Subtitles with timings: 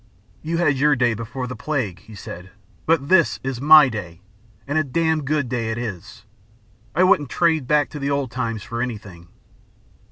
[0.41, 2.49] 'You had your day before the plague,' he said;
[2.87, 4.19] 'but this is my day,
[4.65, 6.25] and a damned good day it is.
[6.95, 9.27] I wouldn't trade back to the old times for anything.'